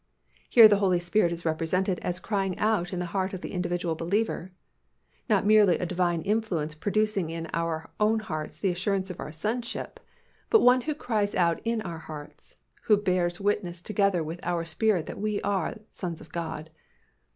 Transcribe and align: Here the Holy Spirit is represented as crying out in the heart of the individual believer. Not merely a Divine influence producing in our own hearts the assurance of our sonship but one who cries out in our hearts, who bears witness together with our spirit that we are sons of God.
Here 0.49 0.67
the 0.67 0.77
Holy 0.79 0.97
Spirit 0.99 1.31
is 1.31 1.45
represented 1.45 1.99
as 1.99 2.19
crying 2.19 2.57
out 2.57 2.91
in 2.91 2.97
the 2.97 3.05
heart 3.13 3.33
of 3.33 3.41
the 3.41 3.51
individual 3.51 3.93
believer. 3.93 4.51
Not 5.29 5.45
merely 5.45 5.77
a 5.77 5.85
Divine 5.85 6.23
influence 6.23 6.73
producing 6.73 7.29
in 7.29 7.47
our 7.53 7.87
own 7.99 8.17
hearts 8.17 8.57
the 8.57 8.71
assurance 8.71 9.11
of 9.11 9.19
our 9.19 9.31
sonship 9.31 9.99
but 10.49 10.61
one 10.63 10.81
who 10.81 10.95
cries 10.95 11.35
out 11.35 11.61
in 11.63 11.83
our 11.83 11.99
hearts, 11.99 12.55
who 12.85 12.97
bears 12.97 13.39
witness 13.39 13.79
together 13.79 14.23
with 14.23 14.39
our 14.41 14.65
spirit 14.65 15.05
that 15.05 15.19
we 15.21 15.39
are 15.41 15.75
sons 15.91 16.19
of 16.19 16.31
God. 16.31 16.71